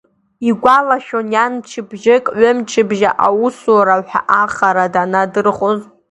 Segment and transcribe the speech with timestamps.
[0.47, 5.79] Игәалашәон иан мчыбжьык ҩымчыбжьа аусура ҳәа ахара данадырхоз.